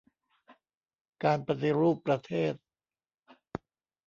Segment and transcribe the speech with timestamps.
[1.23, 2.53] การปฏิรูปประเทศ